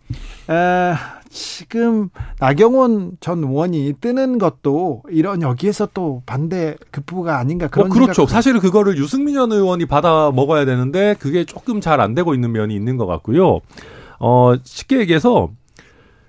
에, 0.50 0.94
지금 1.30 2.10
나경원 2.40 3.12
전 3.20 3.40
의원이 3.44 3.94
뜨는 4.02 4.38
것도 4.40 5.04
이런 5.10 5.42
여기에서 5.44 5.88
또 5.94 6.24
반대 6.26 6.76
급부가 6.92 7.38
아닌가 7.38 7.68
그런 7.68 7.90
뭐 7.90 7.96
그렇죠. 7.98 8.26
사실은 8.28 8.60
그거를 8.60 8.98
유승민 8.98 9.36
전 9.36 9.52
의원이 9.52 9.86
받아 9.86 10.32
먹어야 10.32 10.66
되는데 10.66 11.16
그게 11.20 11.44
조금 11.46 11.80
잘 11.82 12.02
안 12.02 12.14
되고 12.16 12.34
있는 12.34 12.52
면이 12.52 12.74
있는 12.76 12.98
것 12.98 13.06
같고요. 13.06 13.60
어, 14.26 14.54
쉽게 14.64 15.00
얘기해서 15.00 15.50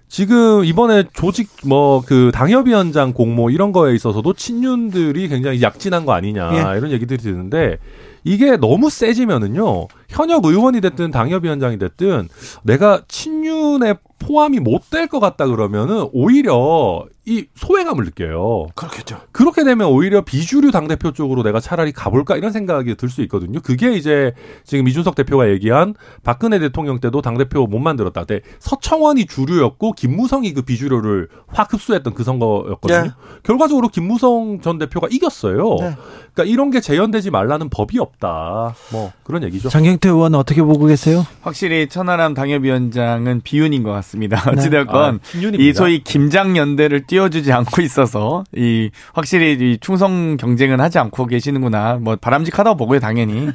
지금 0.09 0.65
이번에 0.65 1.05
조직 1.13 1.49
뭐 1.65 2.03
그 2.07 2.31
당협위원장 2.35 3.13
공모 3.13 3.51
이런 3.51 3.71
거에 3.73 3.95
있어서도 3.95 4.33
친윤들이 4.33 5.29
굉장히 5.29 5.63
약진한 5.63 6.05
거 6.05 6.13
아니냐 6.13 6.51
예. 6.75 6.79
이런 6.79 6.91
얘기들이 6.91 7.23
드는데 7.23 7.79
이게 8.25 8.57
너무 8.57 8.91
세지면은요 8.91 9.87
현역 10.09 10.45
의원이 10.45 10.81
됐든 10.81 11.13
당협위원장이 11.13 11.79
됐든 11.79 12.29
내가 12.65 13.03
친윤에 13.07 13.95
포함이 14.27 14.61
못 14.61 14.91
될 14.91 15.07
것 15.09 15.21
같다 15.21 15.47
그러면은 15.47 16.09
오히려 16.13 17.05
이 17.27 17.47
소외감을 17.55 18.05
느껴요. 18.05 18.67
그렇겠죠. 18.75 19.19
그렇게 19.33 19.65
되면 19.65 19.89
오히려 19.89 20.21
비주류 20.23 20.71
당대표 20.73 21.11
쪽으로 21.11 21.43
내가 21.43 21.59
차라리 21.59 21.91
가볼까 21.93 22.37
이런 22.37 22.53
생각이 22.53 22.97
들 22.97 23.09
수 23.09 23.23
있거든요. 23.23 23.61
그게 23.63 23.95
이제 23.95 24.33
지금 24.65 24.87
이준석 24.89 25.15
대표가 25.15 25.49
얘기한 25.49 25.95
박근혜 26.23 26.59
대통령 26.59 27.01
때도 27.01 27.23
당대표 27.23 27.67
못 27.67 27.79
만들었다. 27.79 28.25
때 28.25 28.41
서청원이 28.59 29.25
주류였고 29.27 29.93
김무성이 29.93 30.53
그 30.53 30.63
비주류를 30.63 31.29
확 31.47 31.73
흡수했던 31.73 32.13
그 32.15 32.25
선거였거든요. 32.25 33.03
네. 33.03 33.11
결과적으로 33.43 33.89
김무성 33.89 34.61
전 34.61 34.77
대표가 34.79 35.09
이겼어요. 35.11 35.77
네. 35.81 35.97
그러니까 36.35 36.45
이런 36.53 36.71
게 36.71 36.81
재현되지 36.81 37.31
말라는 37.31 37.71
법이 37.71 37.99
없다. 38.01 38.75
뭐 38.93 39.13
그런 39.23 39.43
얘기죠. 39.45 39.69
장경태 39.71 40.09
의원 40.11 40.35
어떻게 40.35 40.63
보고 40.63 40.85
계세요? 40.87 41.25
확실히 41.43 41.89
천하람 41.89 42.35
당협위원장은 42.35 43.41
비윤인 43.45 43.83
것 43.83 43.93
같습니다. 43.93 44.14
네. 44.45 44.51
어찌되었건 44.53 45.15
아. 45.15 45.51
이 45.59 45.73
소위 45.73 46.03
김장연대를 46.03 47.07
띄워주지 47.07 47.53
않고 47.53 47.83
있어서 47.83 48.45
이 48.55 48.91
확실히 49.13 49.53
이 49.53 49.79
충성 49.81 50.37
경쟁은 50.37 50.81
하지 50.81 50.99
않고 50.99 51.27
계시는구나. 51.27 51.99
뭐 52.01 52.17
바람직하다고 52.17 52.77
보고요, 52.77 53.01
당연히. 53.01 53.49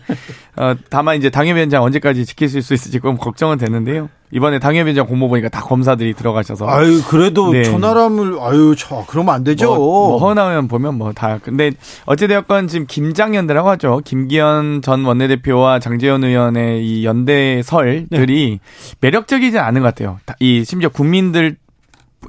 어, 0.56 0.76
다만 0.90 1.18
이제 1.18 1.30
당협위원장 1.30 1.84
언제까지 1.84 2.26
지킬 2.26 2.50
수 2.50 2.58
있을지 2.60 2.92
조금 2.92 3.18
걱정은 3.18 3.58
되는데요. 3.58 4.10
이번에 4.32 4.60
당협위원장 4.60 5.08
공모 5.08 5.28
보니까 5.28 5.50
다 5.50 5.62
검사들이 5.62 6.14
들어가셔서 6.14 6.68
아유 6.68 7.02
그래도 7.08 7.52
네. 7.52 7.64
천하람을 7.64 8.38
아유 8.42 8.76
저 8.78 9.04
그러면 9.08 9.34
안 9.36 9.44
되죠. 9.44 9.74
뭐, 9.76 10.10
뭐 10.10 10.18
허나면 10.20 10.68
보면 10.68 10.96
뭐 11.00 11.12
다 11.14 11.40
근데 11.44 11.72
어찌되었건 12.06 12.68
지금 12.68 12.86
김장연대라고 12.88 13.70
하죠. 13.70 14.02
김기현 14.06 14.82
전 14.84 15.04
원내대표와 15.04 15.80
장재현 15.80 16.24
의원의 16.24 16.86
이 16.86 17.06
연대설들이 17.06 18.60
매력적이지 19.02 19.58
않은 19.60 19.82
것 19.82 19.88
같아요. 19.88 20.20
다- 20.26 20.36
이 20.40 20.64
심지어 20.64 20.90
국민들 20.90 21.58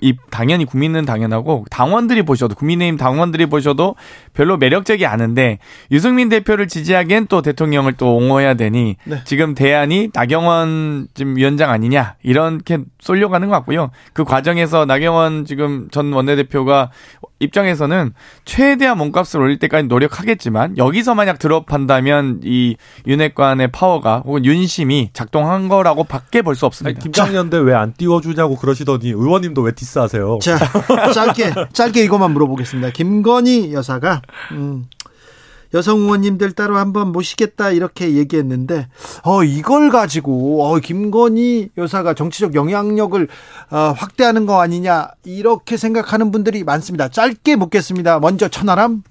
이 0.02 0.14
당연히 0.30 0.64
국민은 0.64 1.04
당연하고 1.04 1.64
당원들이 1.68 2.22
보셔도 2.22 2.54
국민의힘 2.54 2.96
당원들이 2.96 3.46
보셔도 3.46 3.96
별로 4.32 4.56
매력적이 4.56 5.06
않은데 5.06 5.58
유승민 5.90 6.28
대표를 6.28 6.68
지지하기엔 6.68 7.26
또 7.28 7.42
대통령을 7.42 7.94
또 7.94 8.16
옹호해야 8.16 8.54
되니 8.54 8.96
네. 9.04 9.22
지금 9.24 9.54
대안이 9.54 10.10
나경원 10.14 11.08
지금 11.14 11.36
위원장 11.36 11.70
아니냐 11.70 12.14
이렇게 12.22 12.78
쏠려가는 13.00 13.48
것 13.48 13.54
같고요. 13.56 13.90
그 14.12 14.24
과정에서 14.24 14.84
나경원 14.84 15.44
지금 15.44 15.88
전 15.90 16.12
원내대표가 16.12 16.90
입장에서는 17.40 18.12
최대한 18.44 18.98
몸값을 18.98 19.40
올릴 19.40 19.58
때까지 19.58 19.88
노력하겠지만 19.88 20.76
여기서 20.76 21.14
만약 21.14 21.38
드롭한다면 21.38 22.40
이 22.44 22.76
윤핵관의 23.06 23.68
파워가 23.72 24.22
혹은 24.26 24.44
윤심이 24.44 25.10
작동한 25.14 25.68
거라고 25.68 26.04
밖에 26.04 26.42
볼 26.42 26.54
수 26.54 26.66
없습니다. 26.66 27.00
김장연대 27.00 27.56
왜 27.58 27.72
안 27.80 27.94
띄워주냐고 27.94 28.56
그러시더니 28.56 29.08
의원님도 29.08 29.62
왜 29.62 29.72
디스하세요? 29.72 30.40
자 30.42 30.58
짧게 31.14 31.52
짧게 31.72 32.04
이것만 32.04 32.32
물어보겠습니다. 32.32 32.90
김건희 32.90 33.72
여사가 33.72 34.19
음, 34.52 34.86
여성 35.72 36.00
의원님들 36.00 36.52
따로 36.52 36.76
한번 36.76 37.12
모시겠다 37.12 37.70
이렇게 37.70 38.14
얘기했는데 38.14 38.88
어 39.24 39.44
이걸 39.44 39.90
가지고 39.90 40.64
어 40.64 40.80
김건희 40.80 41.70
여사가 41.78 42.14
정치적 42.14 42.54
영향력을 42.54 43.28
어, 43.70 43.76
확대하는 43.96 44.46
거 44.46 44.60
아니냐 44.60 45.10
이렇게 45.24 45.76
생각하는 45.76 46.32
분들이 46.32 46.64
많습니다. 46.64 47.08
짧게 47.08 47.56
묻겠습니다. 47.56 48.18
먼저 48.18 48.48
천하람 48.48 49.02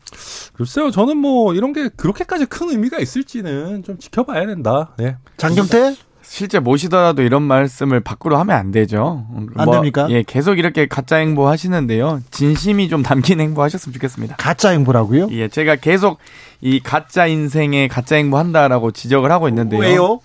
글쎄요, 0.53 0.91
저는 0.91 1.17
뭐 1.17 1.53
이런 1.53 1.71
게 1.71 1.87
그렇게까지 1.89 2.45
큰 2.45 2.69
의미가 2.69 2.99
있을지는 2.99 3.83
좀 3.83 3.97
지켜봐야 3.97 4.45
된다. 4.45 4.93
네. 4.97 5.15
장경태 5.37 5.95
실제 6.29 6.59
모시더라도 6.59 7.23
이런 7.23 7.41
말씀을 7.41 8.01
밖으로 8.01 8.37
하면 8.37 8.55
안 8.55 8.71
되죠. 8.71 9.25
안 9.55 9.71
됩니까? 9.71 10.05
예, 10.11 10.21
계속 10.21 10.59
이렇게 10.59 10.87
가짜 10.87 11.15
행보 11.15 11.47
하시는데요. 11.47 12.21
진심이 12.29 12.87
좀 12.87 13.01
담긴 13.01 13.41
행보 13.41 13.63
하셨으면 13.63 13.93
좋겠습니다. 13.95 14.35
가짜 14.35 14.69
행보라고요? 14.69 15.29
예, 15.31 15.47
제가 15.47 15.77
계속 15.77 16.19
이 16.61 16.81
가짜 16.81 17.25
인생에 17.25 17.87
가짜 17.87 18.17
행보 18.17 18.37
한다라고 18.37 18.91
지적을 18.91 19.31
하고 19.31 19.49
있는데요. 19.49 19.79
왜요? 19.81 20.19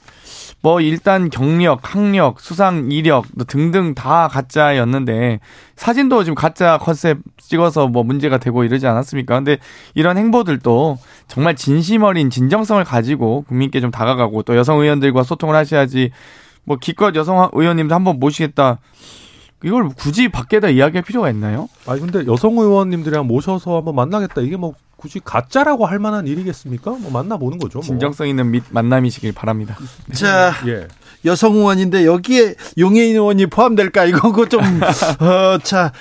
뭐 0.64 0.80
일단 0.80 1.28
경력, 1.28 1.94
학력, 1.94 2.40
수상 2.40 2.90
이력 2.90 3.26
등등 3.48 3.94
다 3.94 4.28
가짜였는데 4.28 5.40
사진도 5.76 6.24
지금 6.24 6.34
가짜 6.34 6.78
컨셉 6.78 7.18
찍어서 7.36 7.86
뭐 7.86 8.02
문제가 8.02 8.38
되고 8.38 8.64
이러지 8.64 8.86
않았습니까? 8.86 9.34
근데 9.34 9.58
이런 9.94 10.16
행보들도 10.16 10.96
정말 11.28 11.54
진심 11.54 12.02
어린 12.02 12.30
진정성을 12.30 12.82
가지고 12.82 13.42
국민께 13.46 13.82
좀 13.82 13.90
다가가고 13.90 14.42
또 14.44 14.56
여성 14.56 14.80
의원들과 14.80 15.22
소통을 15.22 15.54
하셔야지 15.54 16.12
뭐 16.64 16.78
기껏 16.80 17.14
여성 17.14 17.50
의원님도 17.52 17.94
한번 17.94 18.18
모시겠다. 18.18 18.78
이걸 19.62 19.90
굳이 19.90 20.28
밖에다 20.28 20.70
이야기할 20.70 21.02
필요가 21.02 21.28
있나요? 21.28 21.68
아니 21.86 22.00
근데 22.00 22.24
여성 22.26 22.56
의원님들이랑 22.56 23.26
모셔서 23.26 23.76
한번 23.76 23.96
만나겠다. 23.96 24.40
이게 24.40 24.56
뭐 24.56 24.72
굳이 25.04 25.20
가짜라고 25.22 25.84
할 25.84 25.98
만한 25.98 26.26
일이겠습니까? 26.26 26.92
뭐 26.92 27.10
만나보는 27.10 27.58
거죠. 27.58 27.80
뭐. 27.80 27.82
진정성 27.82 28.26
있는 28.26 28.50
미, 28.50 28.62
만남이시길 28.70 29.34
바랍니다. 29.34 29.76
네. 30.06 30.14
자, 30.14 30.54
예. 30.66 30.88
여성 31.26 31.56
의원인데 31.56 32.06
여기에 32.06 32.54
용해인 32.78 33.14
의원이 33.14 33.46
포함될까? 33.46 34.06
이거 34.06 34.48
좀, 34.48 34.62
어, 35.20 35.58
자. 35.62 35.92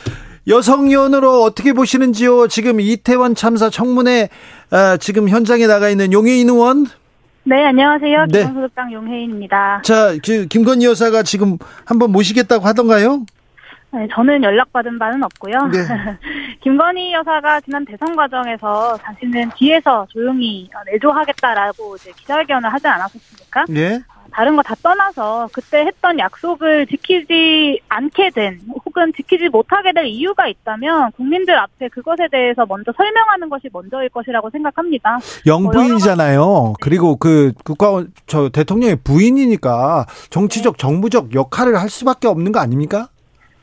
여성 0.48 0.88
의원으로 0.88 1.44
어떻게 1.44 1.74
보시는지요? 1.74 2.48
지금 2.48 2.80
이태원 2.80 3.36
참사 3.36 3.70
청문회, 3.70 4.30
어, 4.72 4.98
지금 4.98 5.28
현장에 5.28 5.68
나가 5.68 5.90
있는 5.90 6.14
용해인 6.14 6.50
의원? 6.50 6.86
네, 7.44 7.66
안녕하세요. 7.66 8.28
네. 8.30 8.40
기본소득당 8.40 8.94
용혜인입니다. 8.94 9.82
자, 9.84 10.14
그, 10.24 10.46
김건희 10.48 10.86
여사가 10.86 11.24
지금 11.24 11.58
한번 11.86 12.14
모시겠다고 12.14 12.66
하던가요? 12.66 13.26
네, 13.94 14.08
저는 14.14 14.44
연락받은 14.44 14.98
바는 14.98 15.24
없고요. 15.24 15.54
네. 15.72 15.80
김건희 16.63 17.12
여사가 17.13 17.60
지난 17.62 17.84
대선 17.86 18.15
과정에서 18.15 18.98
자신은 18.98 19.51
뒤에서 19.58 20.08
조용히 20.10 20.70
내조하겠다라고 20.91 21.96
이제 21.98 22.12
기자회견을 22.17 22.72
하지 22.72 22.88
않았었습니까? 22.88 23.65
예. 23.75 24.00
다른 24.32 24.55
거 24.55 24.63
다 24.63 24.74
떠나서 24.82 25.48
그때 25.53 25.82
했던 25.82 26.17
약속을 26.17 26.88
지키지 26.88 27.82
않게 27.88 28.32
된 28.32 28.62
혹은 28.84 29.12
지키지 29.15 29.50
못하게 29.50 29.91
될 29.93 30.05
이유가 30.05 30.48
있다면 30.48 31.12
국민들 31.12 31.55
앞에 31.60 31.89
그것에 31.89 32.27
대해서 32.32 32.65
먼저 32.65 32.91
설명하는 32.98 33.50
것이 33.50 33.70
먼저일 33.72 34.10
것이라고 34.10 34.50
생각합니다. 34.50 35.20
영부인이잖아요. 35.46 36.74
그리고 36.82 37.17
그 37.17 37.51
국가 37.63 38.03
저 38.25 38.50
대통령의 38.50 38.98
부인이니까 39.03 40.05
정치적 40.29 40.77
정부적 40.79 41.36
역할을 41.36 41.79
할 41.79 41.89
수밖에 41.89 42.27
없는 42.27 42.51
거 42.51 42.60
아닙니까? 42.60 43.10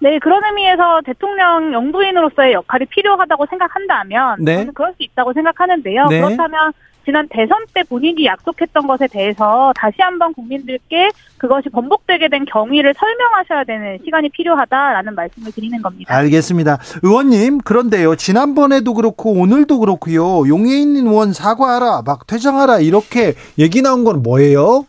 네, 0.00 0.18
그런 0.18 0.42
의미에서 0.44 1.02
대통령 1.04 1.72
영부인으로서의 1.72 2.54
역할이 2.54 2.86
필요하다고 2.86 3.46
생각한다면 3.50 4.36
네. 4.40 4.56
저는 4.56 4.74
그럴 4.74 4.92
수 4.92 5.02
있다고 5.02 5.32
생각하는데요. 5.34 6.06
네. 6.06 6.20
그렇다면 6.20 6.72
지난 7.04 7.26
대선 7.28 7.58
때 7.74 7.82
본인이 7.82 8.24
약속했던 8.26 8.86
것에 8.86 9.08
대해서 9.08 9.72
다시 9.74 9.96
한번 10.00 10.32
국민들께 10.34 11.08
그것이 11.38 11.68
번복되게 11.70 12.28
된 12.28 12.44
경위를 12.44 12.94
설명하셔야 12.94 13.64
되는 13.64 13.98
시간이 14.04 14.28
필요하다라는 14.30 15.14
말씀을 15.14 15.50
드리는 15.52 15.80
겁니다. 15.80 16.14
알겠습니다. 16.14 16.78
의원님, 17.02 17.58
그런데요. 17.58 18.16
지난번에도 18.16 18.94
그렇고 18.94 19.32
오늘도 19.32 19.80
그렇고요. 19.80 20.46
용해인 20.46 20.96
의원 20.96 21.32
사과하라, 21.32 22.02
막 22.04 22.26
퇴장하라 22.26 22.80
이렇게 22.80 23.32
얘기 23.58 23.80
나온 23.82 24.04
건 24.04 24.22
뭐예요? 24.22 24.86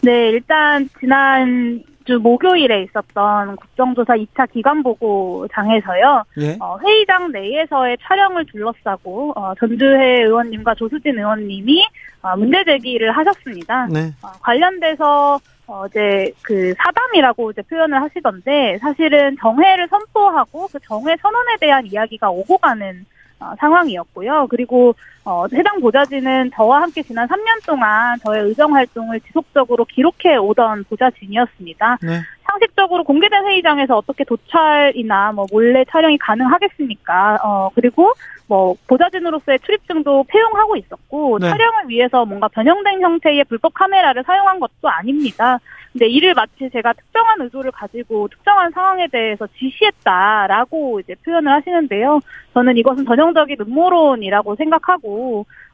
네, 0.00 0.30
일단 0.30 0.88
지난 0.98 1.82
주 2.04 2.18
목요일에 2.18 2.82
있었던 2.84 3.56
국정조사 3.56 4.14
2차 4.14 4.50
기간보고장에서요. 4.52 6.24
예. 6.38 6.56
어, 6.60 6.78
회의장 6.84 7.32
내에서의 7.32 7.98
촬영을 8.02 8.44
둘러싸고 8.46 9.32
어, 9.36 9.54
전주회 9.58 10.22
의원님과 10.22 10.74
조수진 10.74 11.18
의원님이 11.18 11.84
어, 12.22 12.36
문제 12.36 12.64
제기를 12.64 13.12
하셨습니다. 13.12 13.86
네. 13.86 14.12
어, 14.22 14.28
관련돼서 14.40 15.40
어제 15.66 16.30
그 16.42 16.74
사담이라고 16.76 17.50
이제 17.52 17.62
표현을 17.62 18.00
하시던데 18.02 18.78
사실은 18.80 19.36
정회를 19.40 19.88
선포하고 19.88 20.68
그 20.68 20.78
정회 20.80 21.16
선언에 21.16 21.56
대한 21.60 21.86
이야기가 21.86 22.30
오고 22.30 22.58
가는 22.58 23.06
어, 23.40 23.54
상황이었고요. 23.58 24.46
그리고 24.50 24.94
어, 25.24 25.44
해당 25.52 25.80
보좌진은 25.80 26.50
저와 26.54 26.82
함께 26.82 27.02
지난 27.02 27.28
3년 27.28 27.64
동안 27.64 28.18
저의 28.24 28.42
의정 28.42 28.74
활동을 28.74 29.20
지속적으로 29.20 29.84
기록해 29.84 30.36
오던 30.36 30.84
보좌진이었습니다. 30.84 31.98
네. 32.02 32.20
상식적으로 32.44 33.04
공개된 33.04 33.46
회의장에서 33.46 33.96
어떻게 33.96 34.24
도찰이나 34.24 35.32
뭐 35.32 35.46
몰래 35.50 35.84
촬영이 35.90 36.18
가능하겠습니까? 36.18 37.38
어, 37.42 37.70
그리고 37.74 38.12
뭐 38.48 38.74
보좌진으로서의 38.88 39.60
출입증도 39.60 40.24
폐용하고 40.28 40.76
있었고 40.76 41.38
네. 41.38 41.48
촬영을 41.48 41.88
위해서 41.88 42.24
뭔가 42.24 42.48
변형된 42.48 43.00
형태의 43.00 43.44
불법 43.44 43.74
카메라를 43.74 44.24
사용한 44.26 44.58
것도 44.60 44.88
아닙니다. 44.88 45.58
근데 45.92 46.06
이를 46.06 46.32
마치 46.34 46.70
제가 46.70 46.94
특정한 46.94 47.40
의도를 47.42 47.70
가지고 47.70 48.28
특정한 48.28 48.70
상황에 48.70 49.08
대해서 49.08 49.46
지시했다라고 49.58 51.00
이제 51.00 51.14
표현을 51.24 51.52
하시는데요. 51.52 52.20
저는 52.54 52.76
이것은 52.78 53.04
전형적인 53.04 53.56
음모론이라고 53.60 54.56
생각하고 54.56 55.11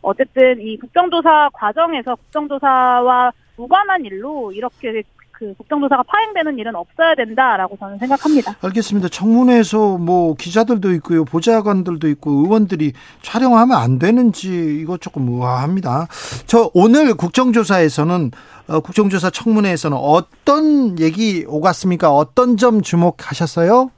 어쨌든 0.02 0.60
이 0.60 0.76
국정조사 0.76 1.50
과정에서 1.52 2.14
국정조사와 2.14 3.32
무관한 3.56 4.04
일로 4.04 4.52
이렇게 4.52 5.02
그 5.38 5.54
국정조사가 5.56 6.02
파행되는 6.02 6.58
일은 6.58 6.74
없어야 6.74 7.14
된다라고 7.14 7.76
저는 7.78 7.98
생각합니다. 7.98 8.56
알겠습니다. 8.60 9.08
청문회에서 9.08 9.98
뭐 9.98 10.34
기자들도 10.34 10.92
있고요. 10.94 11.24
보좌관들도 11.24 12.08
있고 12.08 12.30
의원들이 12.32 12.92
촬영하면 13.22 13.76
안 13.76 14.00
되는지 14.00 14.80
이거 14.80 14.96
조금 14.96 15.28
의아합니다. 15.28 16.08
저 16.46 16.70
오늘 16.74 17.14
국정조사에서는 17.14 18.32
어, 18.68 18.80
국정조사 18.80 19.30
청문회에서는 19.30 19.96
어떤 19.96 20.98
얘기 20.98 21.44
오갔습니까? 21.46 22.12
어떤 22.12 22.56
점 22.56 22.82
주목하셨어요? 22.82 23.90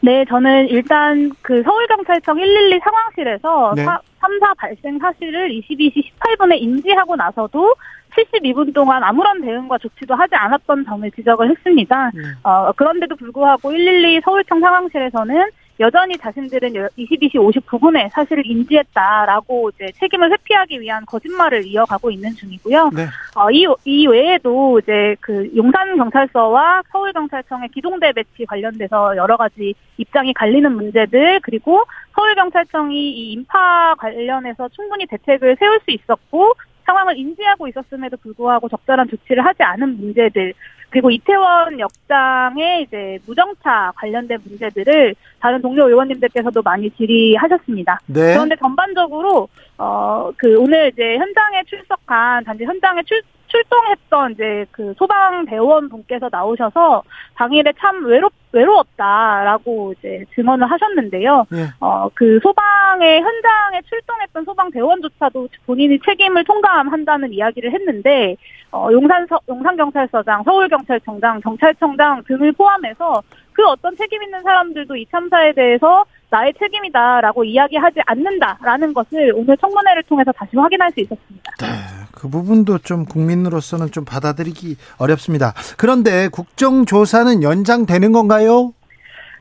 네, 0.00 0.24
저는 0.28 0.68
일단 0.68 1.30
그 1.42 1.62
서울경찰청 1.62 2.36
112 2.36 2.80
상황실에서 2.80 3.72
네. 3.76 3.84
사, 3.84 4.00
3사 4.20 4.56
발생 4.56 4.98
사실을 4.98 5.50
22시 5.50 6.10
18분에 6.20 6.60
인지하고 6.60 7.16
나서도 7.16 7.74
72분 8.16 8.72
동안 8.72 9.02
아무런 9.02 9.40
대응과 9.40 9.78
조치도 9.78 10.14
하지 10.14 10.34
않았던 10.34 10.84
점을 10.84 11.10
지적을 11.10 11.50
했습니다. 11.50 12.10
네. 12.14 12.22
어, 12.42 12.72
그런데도 12.72 13.16
불구하고 13.16 13.70
112 13.70 14.20
서울청 14.24 14.60
상황실에서는 14.60 15.50
여전히 15.80 16.16
자신들은 16.16 16.70
22시 16.70 17.34
59분에 17.34 18.10
사실을 18.10 18.44
인지했다라고 18.44 19.70
이제 19.70 19.92
책임을 19.98 20.32
회피하기 20.32 20.80
위한 20.80 21.04
거짓말을 21.06 21.64
이어가고 21.66 22.10
있는 22.10 22.34
중이고요. 22.34 22.90
네. 22.94 23.06
어, 23.36 23.50
이, 23.50 23.66
이 23.84 24.06
외에도 24.06 24.80
이제 24.80 25.14
그 25.20 25.48
용산경찰서와 25.56 26.82
서울경찰청의 26.90 27.68
기동대 27.68 28.12
배치 28.12 28.44
관련돼서 28.44 29.16
여러 29.16 29.36
가지 29.36 29.74
입장이 29.98 30.32
갈리는 30.34 30.72
문제들, 30.72 31.40
그리고 31.42 31.84
서울경찰청이 32.14 33.10
이 33.10 33.32
인파 33.32 33.94
관련해서 33.98 34.68
충분히 34.70 35.06
대책을 35.06 35.56
세울 35.58 35.78
수 35.84 35.90
있었고, 35.90 36.54
상황을 36.84 37.18
인지하고 37.18 37.68
있었음에도 37.68 38.16
불구하고 38.16 38.68
적절한 38.68 39.08
조치를 39.08 39.44
하지 39.44 39.62
않은 39.62 39.98
문제들, 39.98 40.54
그리고 40.90 41.10
이태원 41.10 41.78
역장의 41.78 42.82
이제 42.82 43.18
무정차 43.26 43.92
관련된 43.96 44.38
문제들을 44.44 45.14
다른 45.40 45.60
동료 45.60 45.86
의원님들께서도 45.88 46.62
많이 46.62 46.90
질의하셨습니다. 46.90 48.00
네. 48.06 48.34
그런데 48.34 48.56
전반적으로 48.56 49.48
어 49.78 50.18
그 50.36 50.56
오늘 50.58 50.88
이제 50.92 51.16
현장에 51.16 51.62
출석한 51.64 52.44
단지 52.44 52.64
현장에 52.64 53.02
출 53.04 53.22
출동했던 53.48 54.32
이제 54.32 54.66
그 54.72 54.92
소방 54.98 55.46
대원 55.46 55.88
분께서 55.88 56.28
나오셔서 56.30 57.02
당일에 57.34 57.72
참 57.78 58.04
외롭 58.04 58.30
외로웠다라고 58.52 59.94
이제 59.98 60.24
증언을 60.34 60.70
하셨는데요. 60.70 61.46
예. 61.54 61.68
어그 61.80 62.40
소방의 62.42 63.22
현장에 63.22 63.80
출동했던 63.88 64.44
소방 64.44 64.70
대원조차도 64.70 65.48
본인이 65.64 65.98
책임을 66.04 66.44
통감한다는 66.44 67.32
이야기를 67.32 67.72
했는데 67.72 68.36
어 68.70 68.88
용산 68.92 69.26
서, 69.26 69.40
용산 69.48 69.76
경찰서장, 69.76 70.42
서울 70.44 70.68
경찰청장, 70.78 71.40
경찰청장 71.40 72.22
등을 72.26 72.52
포함해서 72.52 73.22
그 73.52 73.64
어떤 73.66 73.96
책임 73.96 74.22
있는 74.22 74.40
사람들도 74.42 74.96
이 74.96 75.06
참사에 75.10 75.52
대해서 75.52 76.04
나의 76.30 76.52
책임이다라고 76.58 77.42
이야기하지 77.44 78.00
않는다라는 78.06 78.92
것을 78.92 79.32
오늘 79.34 79.56
청문회를 79.56 80.02
통해서 80.04 80.30
다시 80.32 80.56
확인할 80.56 80.92
수 80.92 81.00
있었습니다. 81.00 81.52
네, 81.60 81.66
그 82.12 82.28
부분도 82.28 82.78
좀 82.78 83.06
국민으로서는 83.06 83.90
좀 83.90 84.04
받아들이기 84.04 84.76
어렵습니다. 84.98 85.54
그런데 85.78 86.28
국정조사는 86.28 87.42
연장되는 87.42 88.12
건가요? 88.12 88.74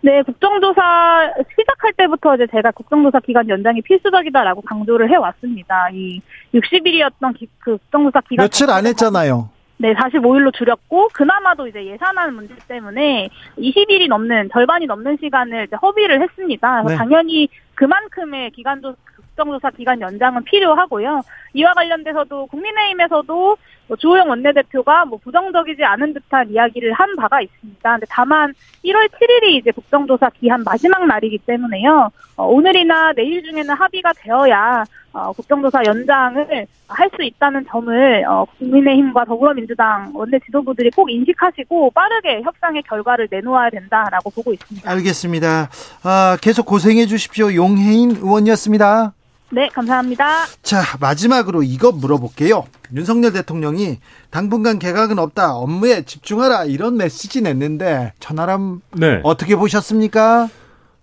네, 0.02 0.22
국정조사 0.24 1.34
시작할 1.60 1.92
때부터 1.98 2.36
이제 2.36 2.48
제가 2.52 2.72
국정조사 2.72 3.20
기간 3.20 3.50
연장이 3.50 3.82
필수적이다라고 3.82 4.62
강조를 4.62 5.10
해왔습니다. 5.10 5.90
이 5.92 6.22
60일이었던 6.54 7.38
기, 7.38 7.48
그 7.60 7.78
국정조사 7.78 8.22
기간 8.22 8.46
며칠 8.46 8.70
안 8.70 8.86
했잖아요. 8.86 9.50
네, 9.80 9.94
45일로 9.94 10.54
줄였고 10.54 11.10
그나마도 11.14 11.68
이제 11.68 11.86
예산안 11.86 12.34
문제 12.34 12.56
때문에 12.68 13.30
20일이 13.58 14.08
넘는 14.08 14.50
절반이 14.52 14.88
넘는 14.88 15.18
시간을 15.22 15.66
이제 15.68 15.76
허비를 15.76 16.22
했습니다. 16.22 16.84
네. 16.84 16.96
당연히 16.96 17.48
그만큼의 17.76 18.52
기간도 18.52 18.96
국정조사 19.38 19.70
기간 19.72 20.02
연장은 20.02 20.44
필요하고요. 20.46 21.22
이와 21.54 21.74
관련돼서도 21.74 22.48
국민의힘에서도 22.48 23.58
뭐 23.88 23.98
주호영 23.98 24.30
원내대표가 24.30 25.06
뭐 25.06 25.20
부정적이지 25.24 25.84
않은 25.84 26.14
듯한 26.14 26.50
이야기를 26.50 26.94
한 26.94 27.16
바가 27.16 27.42
있습니다. 27.42 27.92
근데 27.92 28.06
다만 28.10 28.54
1월 28.84 29.08
7일이 29.10 29.56
이제 29.56 29.72
국정조사 29.72 30.30
기한 30.40 30.64
마지막 30.64 31.06
날이기 31.06 31.40
때문에요. 31.40 32.12
어, 32.36 32.46
오늘이나 32.46 33.14
내일 33.14 33.44
중에는 33.44 33.74
합의가 33.74 34.14
되어야 34.18 34.84
어, 35.14 35.32
국정조사 35.34 35.84
연장을 35.86 36.68
할 36.90 37.10
수 37.18 37.24
있다는 37.24 37.66
점을 37.70 38.26
어, 38.28 38.46
국민의힘과 38.60 39.26
더불어민주당 39.26 40.12
원내 40.14 40.40
지도부들이 40.46 40.92
꼭 40.92 41.10
인식하시고 41.10 41.92
빠르게 41.92 42.42
협상의 42.44 42.84
결과를 42.84 43.28
내놓아야 43.30 43.70
된다라고 43.70 44.30
보고 44.30 44.54
있습니다. 44.54 44.90
알겠습니다. 44.90 45.70
아, 46.04 46.38
계속 46.42 46.66
고생해 46.66 47.08
주십시오. 47.08 47.54
용혜인 47.54 48.12
의원이었습니다. 48.12 49.14
네, 49.50 49.70
감사합니다. 49.70 50.46
자, 50.62 50.84
마지막으로 51.00 51.64
이거 51.64 51.92
물어볼게요. 51.92 52.66
윤석열 52.94 53.32
대통령이 53.34 54.00
당분간 54.30 54.78
개각은 54.78 55.20
없다. 55.20 55.56
업무에 55.56 56.04
집중하라. 56.04 56.66
이런 56.66 56.98
메시지 56.98 57.42
냈는데 57.42 58.14
천하람 58.20 58.82
네. 58.92 59.22
어떻게 59.24 59.56
보셨습니까? 59.56 60.50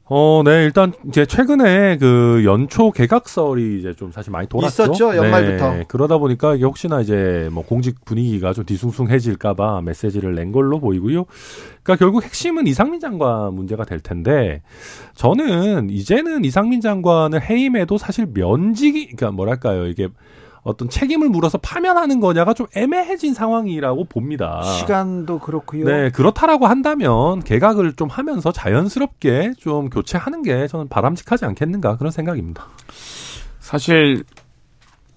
어, 0.06 0.42
네, 0.44 0.64
일단 0.64 0.92
이제 1.08 1.24
최근에 1.24 1.96
그 1.96 2.42
연초 2.44 2.90
개각설이 2.90 3.78
이제 3.78 3.94
좀 3.94 4.12
사실 4.12 4.32
많이 4.32 4.46
돌았죠. 4.46 4.82
있었죠, 4.84 5.16
연말부터. 5.16 5.72
네, 5.72 5.84
그러다 5.88 6.18
보니까 6.18 6.54
이게 6.54 6.64
혹시나 6.64 7.00
이제 7.00 7.48
뭐 7.50 7.64
공직 7.64 8.04
분위기가 8.04 8.52
좀 8.52 8.66
뒤숭숭해질까봐 8.66 9.80
메시지를 9.80 10.34
낸 10.34 10.52
걸로 10.52 10.78
보이고요. 10.78 11.24
그러니까 11.82 11.96
결국 11.96 12.22
핵심은 12.22 12.66
이상민 12.66 13.00
장관 13.00 13.54
문제가 13.54 13.84
될 13.84 13.98
텐데 14.00 14.60
저는 15.14 15.88
이제는 15.88 16.44
이상민 16.44 16.82
장관을 16.82 17.40
해임해도 17.42 17.96
사실 17.96 18.26
면직이, 18.32 19.06
그러니까 19.06 19.30
뭐랄까요, 19.30 19.86
이게 19.86 20.08
어떤 20.64 20.88
책임을 20.88 21.28
물어서 21.28 21.58
파면하는 21.58 22.20
거냐가 22.20 22.54
좀 22.54 22.66
애매해진 22.74 23.34
상황이라고 23.34 24.04
봅니다. 24.04 24.62
시간도 24.62 25.38
그렇고요. 25.40 25.84
네, 25.84 26.10
그렇다라고 26.10 26.66
한다면 26.66 27.44
개각을 27.44 27.92
좀 27.92 28.08
하면서 28.08 28.50
자연스럽게 28.50 29.52
좀 29.58 29.90
교체하는 29.90 30.42
게 30.42 30.66
저는 30.66 30.88
바람직하지 30.88 31.44
않겠는가 31.44 31.98
그런 31.98 32.10
생각입니다. 32.10 32.66
사실 33.60 34.24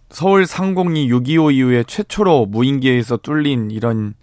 서울 0.10 0.45
상공이 0.45 1.10
6.25 1.10 1.53
이후에 1.53 1.83
최초로 1.86 2.47
무인기에서 2.47 3.17
뚫린 3.17 3.71
이런 3.71 4.15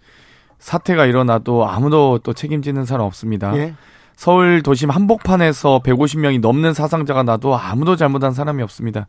사태가 0.59 1.07
일어나도 1.07 1.67
아무도 1.67 2.19
또 2.19 2.33
책임지는 2.33 2.85
사람 2.85 3.07
없습니다. 3.07 3.55
예. 3.57 3.73
서울 4.15 4.61
도심 4.61 4.91
한복판에서 4.91 5.81
150명이 5.83 6.39
넘는 6.39 6.73
사상자가 6.73 7.23
나도 7.23 7.55
아무도 7.57 7.95
잘못한 7.95 8.31
사람이 8.31 8.61
없습니다. 8.63 9.07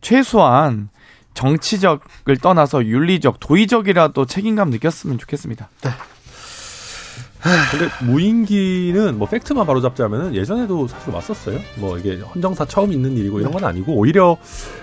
최소한 0.00 0.90
정치적을 1.34 2.36
떠나서 2.40 2.84
윤리적, 2.84 3.40
도의적이라도 3.40 4.26
책임감 4.26 4.70
느꼈으면 4.70 5.18
좋겠습니다. 5.18 5.68
근데 7.72 7.88
무인기는 8.04 9.18
뭐 9.18 9.26
팩트만 9.28 9.66
바로 9.66 9.80
잡자면은 9.80 10.34
예전에도 10.34 10.86
사실 10.86 11.12
왔었어요. 11.12 11.58
뭐 11.76 11.98
이게 11.98 12.20
헌정사 12.20 12.66
처음 12.66 12.92
있는 12.92 13.16
일이고 13.16 13.40
이런 13.40 13.50
건 13.50 13.64
아니고 13.64 13.94
오히려 13.94 14.36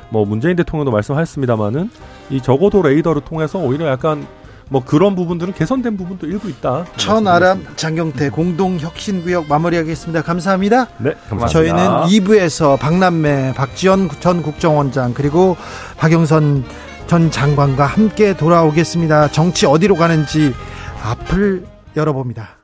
뭐 0.09 0.25
문재인 0.25 0.57
대통령도 0.57 0.91
말씀하셨습니다마는 0.91 1.89
이 2.29 2.41
적어도 2.41 2.81
레이더를 2.81 3.21
통해서 3.21 3.59
오히려 3.59 3.87
약간 3.87 4.27
뭐 4.69 4.83
그런 4.85 5.15
부분들은 5.15 5.53
개선된 5.53 5.97
부분도 5.97 6.27
일부 6.27 6.49
있다. 6.49 6.85
천아람 6.95 7.65
장경태 7.75 8.29
공동혁신구역 8.29 9.47
마무리하겠습니다. 9.47 10.21
감사합니다. 10.21 10.87
네, 10.99 11.13
감사합니다. 11.29 11.47
저희는 11.47 11.85
2부에서 12.07 12.79
박남매, 12.79 13.53
박지원 13.55 14.09
전 14.19 14.41
국정원장 14.43 15.13
그리고 15.13 15.57
박영선 15.97 16.63
전 17.07 17.31
장관과 17.31 17.87
함께 17.87 18.37
돌아오겠습니다. 18.37 19.29
정치 19.29 19.65
어디로 19.65 19.95
가는지 19.95 20.53
앞을 21.03 21.65
열어봅니다. 21.97 22.58